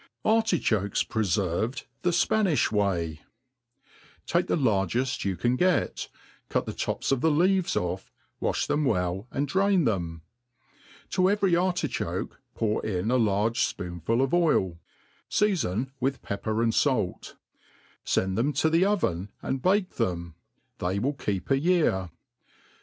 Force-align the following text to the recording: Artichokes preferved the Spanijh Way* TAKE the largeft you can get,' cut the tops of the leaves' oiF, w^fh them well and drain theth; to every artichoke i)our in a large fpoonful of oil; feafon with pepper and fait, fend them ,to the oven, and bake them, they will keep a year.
Artichokes 0.25 1.03
preferved 1.03 1.83
the 2.01 2.09
Spanijh 2.09 2.71
Way* 2.71 3.21
TAKE 4.25 4.47
the 4.47 4.55
largeft 4.57 5.23
you 5.25 5.37
can 5.37 5.55
get,' 5.55 6.09
cut 6.49 6.65
the 6.65 6.73
tops 6.73 7.11
of 7.11 7.21
the 7.21 7.29
leaves' 7.29 7.73
oiF, 7.75 8.05
w^fh 8.41 8.65
them 8.65 8.83
well 8.83 9.27
and 9.29 9.47
drain 9.47 9.85
theth; 9.85 10.19
to 11.11 11.29
every 11.29 11.55
artichoke 11.55 12.41
i)our 12.59 12.83
in 12.83 13.11
a 13.11 13.17
large 13.17 13.59
fpoonful 13.77 14.23
of 14.23 14.33
oil; 14.33 14.79
feafon 15.29 15.91
with 15.99 16.23
pepper 16.23 16.63
and 16.63 16.73
fait, 16.73 17.35
fend 18.03 18.35
them 18.35 18.53
,to 18.53 18.71
the 18.71 18.83
oven, 18.83 19.29
and 19.43 19.61
bake 19.61 19.97
them, 19.97 20.33
they 20.79 20.97
will 20.97 21.13
keep 21.13 21.51
a 21.51 21.59
year. 21.59 22.09